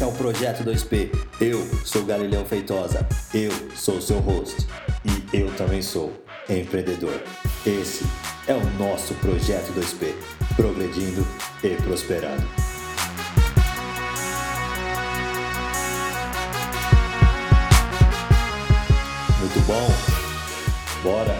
[0.00, 1.10] Esse é o Projeto 2P.
[1.42, 3.06] Eu sou Galileu Feitosa.
[3.34, 4.66] Eu sou seu host.
[5.04, 6.10] E eu também sou
[6.48, 7.22] empreendedor.
[7.66, 8.06] Esse
[8.46, 10.14] é o nosso Projeto 2P.
[10.56, 11.22] Progredindo
[11.62, 12.40] e prosperando.
[19.38, 19.86] Muito bom.
[21.02, 21.38] Bora.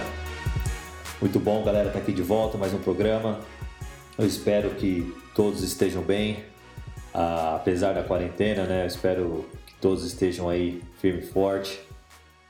[1.19, 3.41] Muito bom, galera, tá aqui de volta, mais um programa.
[4.19, 6.45] Eu espero que todos estejam bem,
[7.13, 8.83] ah, apesar da quarentena, né?
[8.83, 11.81] Eu espero que todos estejam aí firme e forte,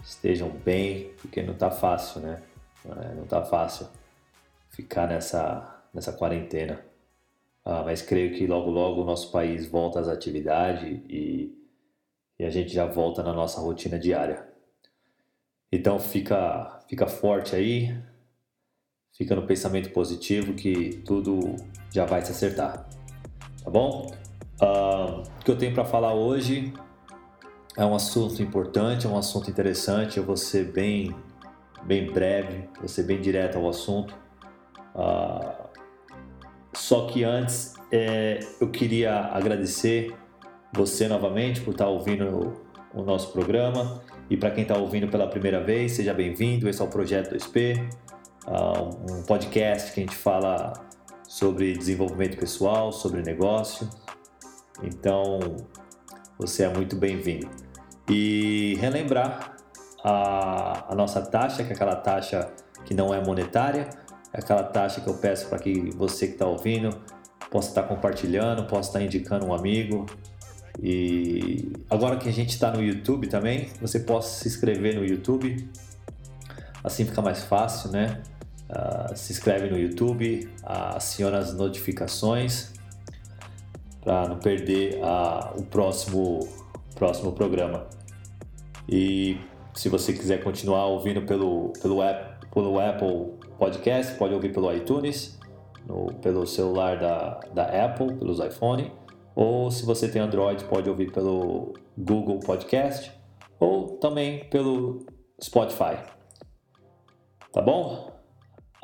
[0.02, 2.42] estejam bem, porque não tá fácil, né?
[2.84, 3.88] É, não tá fácil
[4.70, 6.84] ficar nessa, nessa quarentena.
[7.64, 11.54] Ah, mas creio que logo logo o nosso país volta às atividades e,
[12.38, 14.48] e a gente já volta na nossa rotina diária.
[15.72, 17.96] Então fica, fica forte aí,
[19.12, 21.54] fica no pensamento positivo que tudo
[21.92, 22.88] já vai se acertar.
[23.62, 24.10] Tá bom?
[24.60, 26.74] Uh, o que eu tenho para falar hoje
[27.76, 30.18] é um assunto importante, é um assunto interessante.
[30.18, 31.14] Eu vou ser bem,
[31.82, 34.14] bem breve, vou ser bem direto ao assunto.
[34.94, 35.70] Uh,
[36.74, 40.14] só que antes é, eu queria agradecer
[40.72, 42.54] você novamente por estar ouvindo
[42.94, 44.02] o, o nosso programa.
[44.28, 46.68] E para quem está ouvindo pela primeira vez, seja bem-vindo.
[46.68, 47.88] Esse é o Projeto 2P, uh,
[48.46, 50.72] ah, um podcast que a gente fala
[51.26, 53.88] sobre desenvolvimento pessoal, sobre negócio.
[54.82, 55.38] Então,
[56.38, 57.48] você é muito bem-vindo.
[58.08, 59.56] E relembrar
[60.02, 62.50] a, a, nossa taxa, que é aquela taxa
[62.84, 63.90] que não é monetária,
[64.32, 66.90] é aquela taxa que eu peço para que você que está ouvindo
[67.50, 70.06] possa estar tá compartilhando, possa estar tá indicando um amigo.
[70.82, 75.68] E agora que a gente está no YouTube também, você possa se inscrever no YouTube,
[76.82, 78.22] assim fica mais fácil, né?
[78.70, 82.72] Uh, se inscreve no YouTube, uh, aciona as notificações
[84.00, 86.48] para não perder uh, o próximo,
[86.94, 87.86] próximo programa.
[88.88, 89.38] E
[89.74, 95.38] se você quiser continuar ouvindo pelo, pelo, app, pelo Apple Podcast, pode ouvir pelo iTunes,
[95.86, 98.92] no, pelo celular da, da Apple, pelos iPhone,
[99.34, 103.12] ou se você tem Android, pode ouvir pelo Google Podcast,
[103.58, 105.06] ou também pelo
[105.42, 105.96] Spotify.
[107.52, 108.12] Tá bom?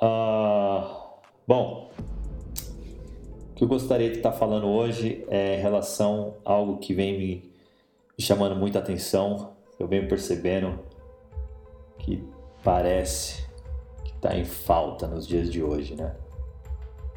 [0.02, 1.90] Uh, bom,
[3.56, 7.52] que eu gostaria de estar falando hoje é em relação a algo que vem me,
[8.18, 9.54] chamando muita atenção.
[9.80, 10.78] Eu venho percebendo
[11.98, 12.22] que
[12.62, 13.46] parece
[14.04, 16.14] que está em falta nos dias de hoje, né?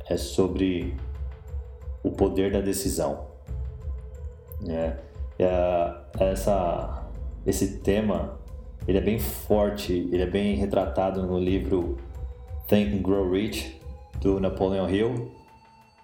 [0.07, 0.95] É sobre
[2.01, 3.27] o poder da decisão.
[4.61, 4.97] Né?
[6.17, 7.05] Essa,
[7.45, 8.39] esse tema
[8.87, 11.97] ele é bem forte, ele é bem retratado no livro
[12.67, 13.79] Think and Grow Rich,
[14.21, 15.38] do Napoleon Hill.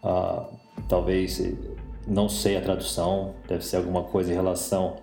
[0.05, 0.55] Uh,
[0.87, 1.41] talvez,
[2.07, 4.97] não sei a tradução, deve ser alguma coisa em relação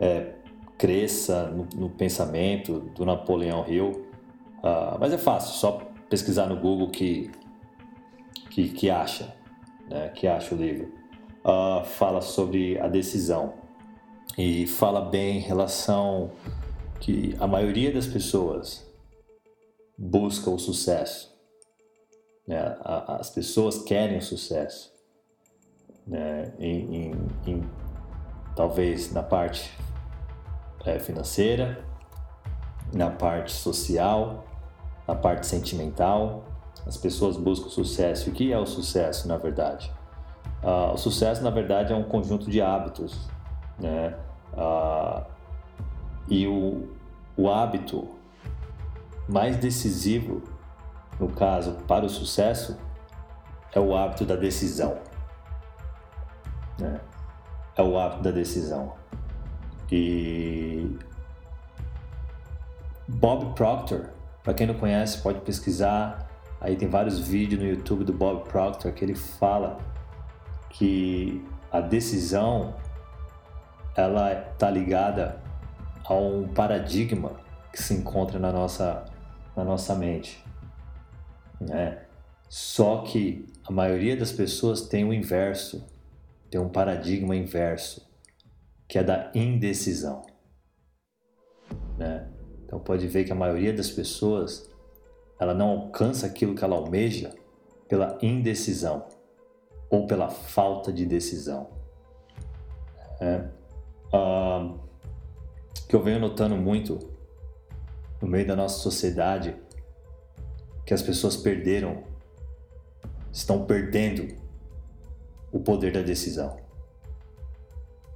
[0.00, 0.32] é,
[0.78, 4.06] cresça no, no, pensamento do Napoleão Hill.
[4.58, 7.30] Uh, mas é fácil, só pesquisar no Google que,
[8.48, 9.34] que, que acha,
[9.88, 10.90] né, que acha o livro.
[11.44, 13.54] Uh, fala sobre a decisão
[14.38, 16.30] e fala bem em relação
[16.98, 18.90] que a maioria das pessoas
[19.96, 21.29] busca o sucesso.
[22.50, 22.76] Né?
[23.06, 24.92] As pessoas querem o sucesso.
[26.04, 26.52] Né?
[26.58, 27.70] Em, em, em,
[28.56, 29.70] talvez na parte
[30.84, 31.84] é, financeira,
[32.92, 34.44] na parte social,
[35.06, 36.44] na parte sentimental.
[36.84, 38.30] As pessoas buscam sucesso.
[38.30, 39.92] O que é o sucesso, na verdade?
[40.60, 43.28] Uh, o sucesso, na verdade, é um conjunto de hábitos.
[43.78, 44.12] Né?
[44.54, 45.24] Uh,
[46.26, 46.88] e o,
[47.36, 48.08] o hábito
[49.28, 50.42] mais decisivo,
[51.20, 52.78] no caso, para o sucesso,
[53.74, 54.98] é o hábito da decisão.
[56.78, 56.98] Né?
[57.76, 58.94] É o hábito da decisão.
[59.92, 60.96] E
[63.06, 64.06] Bob Proctor,
[64.42, 66.26] para quem não conhece, pode pesquisar.
[66.58, 69.78] Aí tem vários vídeos no YouTube do Bob Proctor que ele fala
[70.70, 72.74] que a decisão
[73.94, 75.38] ela está ligada
[76.04, 77.32] a um paradigma
[77.72, 79.04] que se encontra na nossa
[79.56, 80.49] na nossa mente.
[81.60, 82.02] Né?
[82.48, 85.86] Só que a maioria das pessoas tem o inverso,
[86.50, 88.08] tem um paradigma inverso,
[88.88, 90.22] que é da indecisão.
[91.96, 92.28] Né?
[92.64, 94.68] Então pode ver que a maioria das pessoas
[95.38, 97.32] ela não alcança aquilo que ela almeja
[97.88, 99.06] pela indecisão
[99.88, 101.68] ou pela falta de decisão.
[103.20, 103.48] É.
[104.12, 104.74] Ah,
[105.88, 106.98] que eu venho notando muito
[108.20, 109.56] no meio da nossa sociedade
[110.84, 112.04] que as pessoas perderam,
[113.32, 114.34] estão perdendo
[115.52, 116.58] o poder da decisão.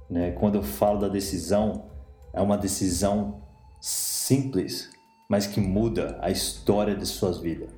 [0.09, 0.31] Né?
[0.31, 1.85] Quando eu falo da decisão,
[2.33, 3.41] é uma decisão
[3.81, 4.89] simples,
[5.27, 7.69] mas que muda a história de suas vidas,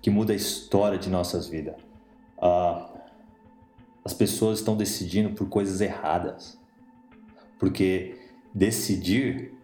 [0.00, 1.76] que muda a história de nossas vidas.
[2.40, 2.90] Ah,
[4.04, 6.58] as pessoas estão decidindo por coisas erradas,
[7.58, 8.18] porque
[8.54, 9.54] decidir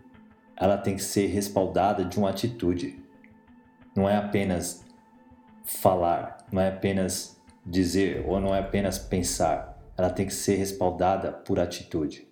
[0.57, 3.00] ela tem que ser respaldada de uma atitude.
[3.97, 4.85] Não é apenas
[5.65, 9.79] falar, não é apenas dizer ou não é apenas pensar.
[9.97, 12.29] Ela tem que ser respaldada por atitude.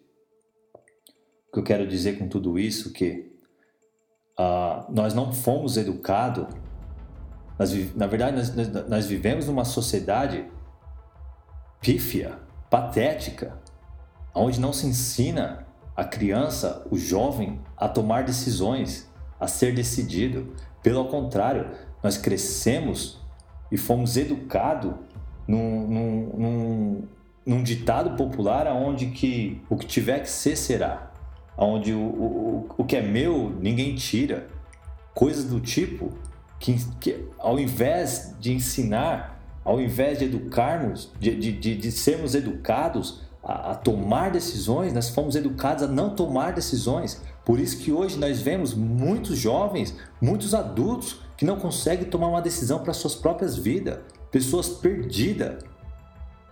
[1.49, 3.33] O que eu quero dizer com tudo isso é que
[4.39, 6.47] uh, nós não fomos educados,
[7.95, 10.47] na verdade nós, nós, nós vivemos numa sociedade
[11.81, 12.39] pífia,
[12.71, 13.59] patética,
[14.35, 15.67] onde não se ensina
[15.97, 20.55] a criança, o jovem, a tomar decisões, a ser decidido.
[20.83, 21.67] Pelo contrário,
[22.03, 23.21] nós crescemos
[23.71, 24.93] e fomos educados
[25.47, 27.03] num, num, num,
[27.47, 31.11] num ditado popular onde que o que tiver que ser será,
[31.57, 34.47] onde o, o, o que é meu ninguém tira,
[35.15, 36.13] coisas do tipo
[36.59, 42.35] que, que ao invés de ensinar, ao invés de educarmos, de, de, de, de sermos
[42.35, 47.23] educados a, a tomar decisões, nós fomos educados a não tomar decisões.
[47.47, 52.43] Por isso que hoje nós vemos muitos jovens, muitos adultos que não conseguem tomar uma
[52.43, 54.01] decisão para suas próprias vidas,
[54.31, 55.65] pessoas perdidas,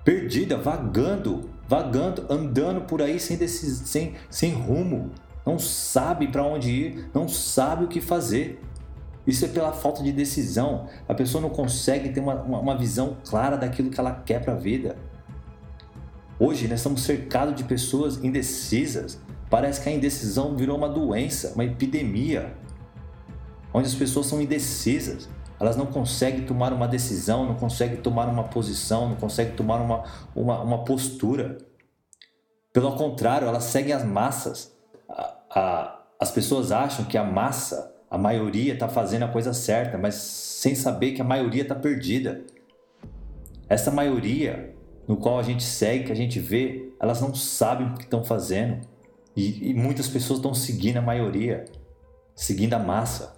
[0.03, 5.11] perdida, vagando, vagando, andando por aí sem, sem, sem rumo,
[5.45, 8.63] não sabe para onde ir, não sabe o que fazer.
[9.27, 10.87] Isso é pela falta de decisão.
[11.09, 14.55] A pessoa não consegue ter uma, uma, uma visão clara daquilo que ela quer para
[14.55, 14.97] a vida.
[16.39, 19.19] Hoje nós estamos cercados de pessoas indecisas.
[19.49, 22.55] Parece que a indecisão virou uma doença, uma epidemia,
[23.73, 25.31] onde as pessoas são indecisas.
[25.59, 30.05] Elas não conseguem tomar uma decisão, não conseguem tomar uma posição, não conseguem tomar uma,
[30.35, 31.57] uma, uma postura.
[32.71, 34.77] Pelo contrário, elas seguem as massas.
[35.09, 39.97] A, a, as pessoas acham que a massa, a maioria, está fazendo a coisa certa,
[39.97, 42.45] mas sem saber que a maioria está perdida.
[43.71, 44.76] Essa maioria
[45.07, 48.25] no qual a gente segue, que a gente vê, elas não sabem o que estão
[48.25, 48.87] fazendo.
[49.37, 51.65] E, e muitas pessoas estão seguindo a maioria,
[52.35, 53.37] seguindo a massa.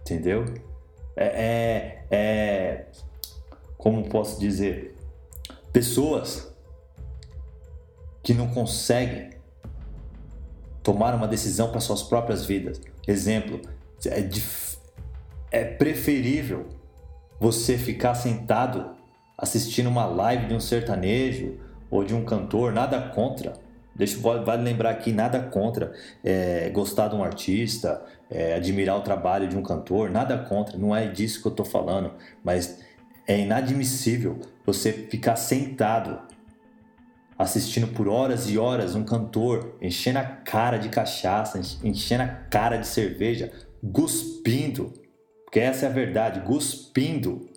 [0.00, 0.44] Entendeu?
[1.16, 2.86] É, é, é
[3.76, 4.96] como posso dizer,
[5.72, 6.52] pessoas
[8.22, 9.30] que não conseguem
[10.82, 12.80] tomar uma decisão para suas próprias vidas.
[13.06, 13.60] Exemplo,
[14.06, 14.26] é,
[15.50, 16.66] é preferível
[17.38, 18.93] você ficar sentado
[19.36, 21.58] assistindo uma live de um sertanejo
[21.90, 23.52] ou de um cantor, nada contra.
[23.94, 25.92] Deixa vale lembrar aqui nada contra
[26.24, 30.76] é, gostar de um artista, é, admirar o trabalho de um cantor, nada contra.
[30.76, 32.80] Não é disso que eu estou falando, mas
[33.26, 36.20] é inadmissível você ficar sentado
[37.38, 42.76] assistindo por horas e horas um cantor enchendo a cara de cachaça, enchendo a cara
[42.76, 43.52] de cerveja,
[43.92, 44.92] cuspindo,
[45.44, 47.48] porque essa é a verdade, cuspindo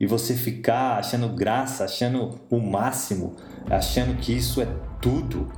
[0.00, 3.36] e você ficar achando graça, achando o máximo,
[3.68, 4.66] achando que isso é
[4.98, 5.52] tudo,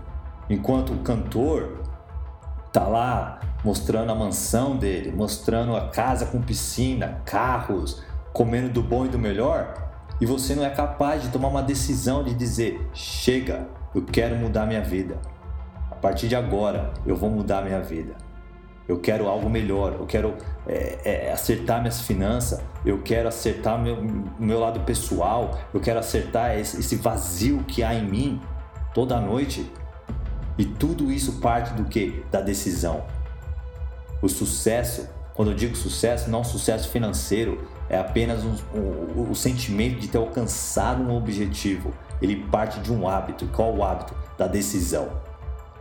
[0.51, 1.85] enquanto o cantor
[2.73, 9.07] tá lá mostrando a mansão dele, mostrando a casa com piscina, carros, comendo do bom
[9.07, 9.75] e do melhor,
[10.21, 14.67] e você não é capaz de tomar uma decisão de dizer: chega, eu quero mudar
[14.67, 15.19] minha vida.
[15.89, 18.17] A partir de agora, eu vou mudar minha vida
[18.89, 20.35] eu quero algo melhor, eu quero
[20.67, 23.97] é, é, acertar minhas finanças, eu quero acertar meu,
[24.39, 28.41] meu lado pessoal, eu quero acertar esse, esse vazio que há em mim
[28.93, 29.71] toda noite.
[30.59, 32.25] E tudo isso parte do que?
[32.31, 33.05] Da decisão.
[34.21, 39.99] O sucesso, quando eu digo sucesso, não sucesso financeiro, é apenas um, um, o sentimento
[39.99, 41.95] de ter alcançado um objetivo.
[42.21, 43.47] Ele parte de um hábito.
[43.49, 44.15] Qual o hábito?
[44.37, 45.09] Da decisão.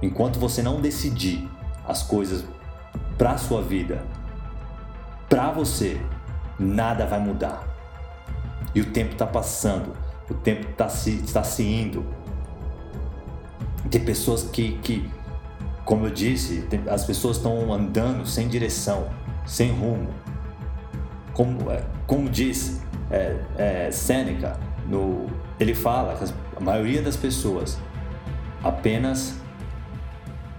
[0.01, 1.47] Enquanto você não decidir
[1.85, 2.43] as coisas
[3.17, 4.03] para sua vida,
[5.29, 6.01] para você,
[6.59, 7.67] nada vai mudar.
[8.73, 9.93] E o tempo está passando,
[10.29, 12.05] o tempo está se, está se indo.
[13.89, 15.09] Tem pessoas que, que
[15.85, 19.09] como eu disse, tem, as pessoas estão andando sem direção,
[19.45, 20.09] sem rumo.
[21.33, 24.57] Como, é, como diz é, é, Sêneca,
[24.87, 25.27] no,
[25.59, 27.77] ele fala que a maioria das pessoas
[28.63, 29.35] apenas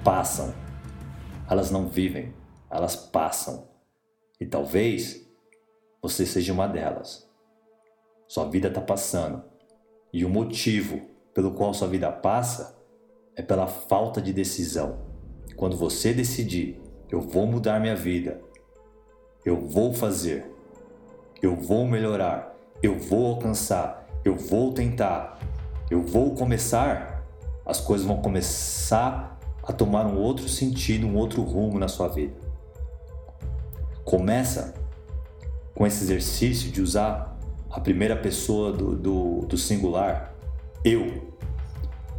[0.02, 0.52] passam,
[1.48, 2.34] elas não vivem
[2.72, 3.68] elas passam.
[4.40, 5.28] E talvez
[6.00, 7.28] você seja uma delas.
[8.26, 9.44] Sua vida está passando.
[10.10, 11.02] E o motivo
[11.34, 12.82] pelo qual sua vida passa
[13.36, 15.00] é pela falta de decisão.
[15.54, 16.80] Quando você decidir,
[17.10, 18.40] eu vou mudar minha vida,
[19.44, 20.50] eu vou fazer,
[21.42, 25.38] eu vou melhorar, eu vou alcançar, eu vou tentar,
[25.90, 27.22] eu vou começar,
[27.66, 32.34] as coisas vão começar a tomar um outro sentido, um outro rumo na sua vida.
[34.04, 34.74] Começa
[35.74, 37.38] com esse exercício de usar
[37.70, 40.34] a primeira pessoa do, do, do singular.
[40.84, 41.32] Eu.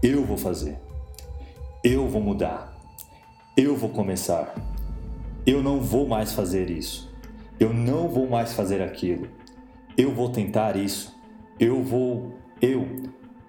[0.02, 0.78] Eu vou fazer.
[1.84, 2.74] Eu vou mudar.
[3.56, 4.56] Eu vou começar.
[5.46, 7.14] Eu não vou mais fazer isso.
[7.60, 9.28] Eu não vou mais fazer aquilo.
[9.98, 11.14] Eu vou tentar isso.
[11.60, 12.34] Eu vou.
[12.62, 12.88] Eu.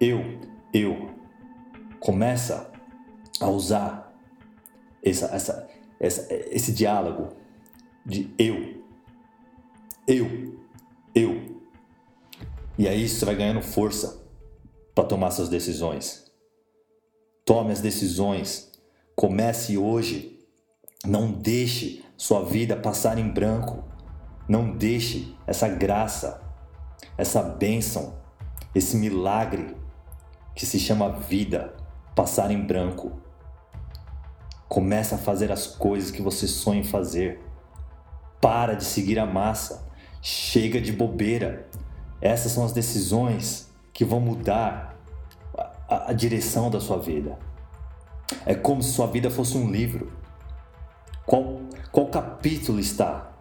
[0.01, 0.39] Eu.
[0.73, 1.11] Eu.
[2.01, 2.74] Começa
[3.41, 4.13] a usar
[5.03, 5.69] essa, essa,
[6.01, 7.29] essa, esse diálogo
[8.05, 8.83] de eu.
[10.07, 10.59] Eu.
[11.15, 11.61] Eu.
[12.77, 14.23] E aí você vai ganhando força
[14.95, 16.31] para tomar suas decisões.
[17.45, 18.73] Tome as decisões.
[19.15, 20.41] Comece hoje.
[21.05, 23.85] Não deixe sua vida passar em branco.
[24.49, 26.43] Não deixe essa graça,
[27.17, 28.19] essa bênção,
[28.75, 29.75] esse milagre
[30.55, 31.75] que se chama vida
[32.15, 33.24] passar em branco.
[34.69, 37.41] Comece a fazer as coisas que você sonha em fazer.
[38.41, 39.87] Para de seguir a massa.
[40.21, 41.69] Chega de bobeira.
[42.21, 44.97] Essas são as decisões que vão mudar
[45.89, 47.39] a, a, direção da sua vida.
[48.45, 50.13] É como se sua vida fosse um livro.
[51.27, 51.61] Qual,
[51.93, 53.33] qual capítulo está?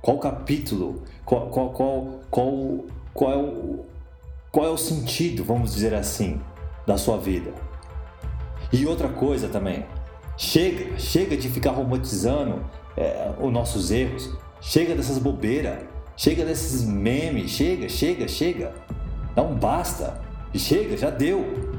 [0.00, 1.02] Qual capítulo?
[1.24, 3.84] Qual, qual, qual, qual, qual, é o,
[4.50, 6.40] qual é o sentido, vamos dizer assim,
[6.86, 7.52] da sua vida?
[8.72, 9.84] E outra coisa também,
[10.36, 12.64] chega, chega de ficar romantizando
[12.96, 15.78] é, os nossos erros, chega dessas bobeiras,
[16.16, 18.72] chega desses memes, chega, chega, chega.
[19.34, 20.20] Não basta.
[20.54, 21.72] Chega, já deu.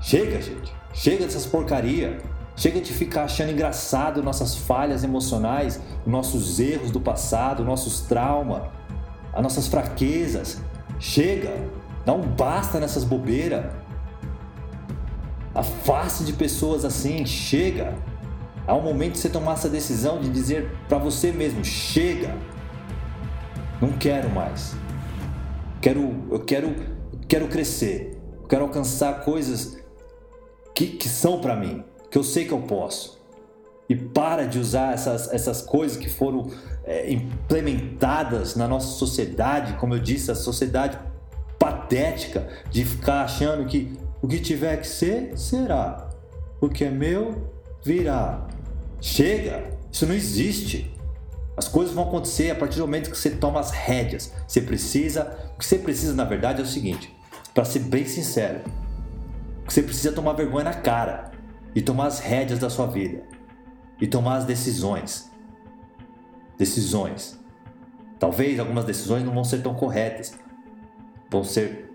[0.00, 0.72] Chega, gente.
[0.92, 2.18] Chega dessas porcaria.
[2.56, 8.62] Chega de ficar achando engraçado nossas falhas emocionais, nossos erros do passado, nossos traumas,
[9.32, 10.60] as nossas fraquezas.
[10.98, 11.52] Chega.
[12.06, 13.66] Não basta nessas bobeiras.
[15.54, 17.24] Afaste de pessoas assim.
[17.24, 17.94] Chega.
[18.66, 22.34] Há um momento de você tomar essa decisão de dizer para você mesmo: chega.
[23.80, 24.74] Não quero mais.
[25.80, 26.74] Quero, eu quero,
[27.28, 28.18] quero crescer.
[28.42, 29.78] Eu quero alcançar coisas
[30.74, 33.22] que, que são para mim, que eu sei que eu posso.
[33.88, 36.50] E para de usar essas, essas coisas que foram
[36.84, 40.98] é, implementadas na nossa sociedade, como eu disse, a sociedade
[41.58, 43.92] patética de ficar achando que
[44.24, 46.08] o que tiver que ser, será.
[46.58, 47.52] O que é meu,
[47.84, 48.46] virá.
[48.98, 49.70] Chega!
[49.92, 50.98] Isso não existe.
[51.54, 54.32] As coisas vão acontecer a partir do momento que você toma as rédeas.
[54.48, 55.50] Você precisa.
[55.54, 57.14] O que você precisa, na verdade, é o seguinte:
[57.52, 58.62] para ser bem sincero,
[59.68, 61.30] você precisa tomar vergonha na cara
[61.74, 63.24] e tomar as rédeas da sua vida
[64.00, 65.30] e tomar as decisões.
[66.56, 67.38] Decisões.
[68.18, 70.32] Talvez algumas decisões não vão ser tão corretas,
[71.30, 71.90] vão ser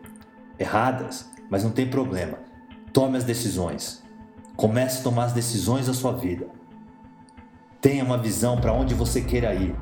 [0.59, 2.37] erradas, mas não tem problema.
[2.93, 4.03] Tome as decisões.
[4.55, 6.47] Comece a tomar as decisões da sua vida.
[7.81, 9.75] Tenha uma visão para onde você queira ir.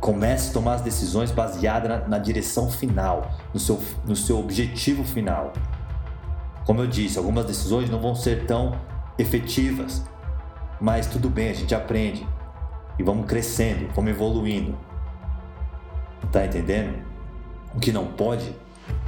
[0.00, 5.02] Comece a tomar as decisões baseadas na, na, direção final, no seu, no seu objetivo
[5.02, 5.52] final.
[6.64, 8.78] Como eu disse, algumas decisões não vão ser tão
[9.18, 10.04] efetivas,
[10.80, 12.26] mas tudo bem, a gente aprende
[12.96, 14.78] e vamos crescendo, vamos evoluindo.
[16.30, 17.02] Tá entendendo?
[17.74, 18.54] O que não pode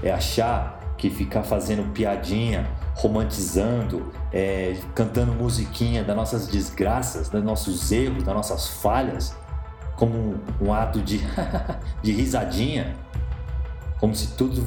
[0.03, 7.91] é achar que ficar fazendo piadinha romantizando, é, cantando musiquinha das nossas desgraças, dos nossos
[7.91, 9.35] erros, das nossas falhas,
[9.97, 11.19] como um, um ato de,
[12.03, 12.95] de risadinha,
[13.99, 14.63] como se tudo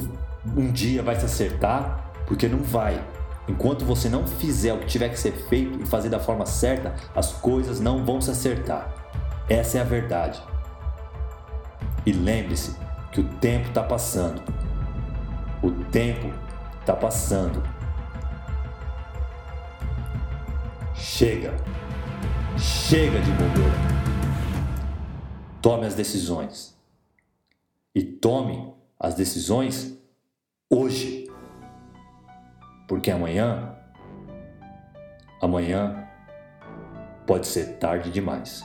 [0.58, 3.00] um dia vai se acertar, porque não vai.
[3.48, 6.96] Enquanto você não fizer o que tiver que ser feito e fazer da forma certa,
[7.16, 8.92] as coisas não vão se acertar.
[9.48, 10.42] Essa é a verdade.
[12.08, 12.76] E lembre-se
[13.12, 14.42] que o tempo está passando.
[15.64, 16.28] O tempo
[16.82, 17.64] está passando.
[20.94, 21.54] Chega!
[22.58, 23.94] Chega de bobeira!
[25.62, 26.78] Tome as decisões.
[27.96, 29.98] E tome as decisões
[30.70, 31.32] hoje.
[32.86, 33.74] Porque amanhã,
[35.42, 36.06] amanhã
[37.26, 38.62] pode ser tarde demais.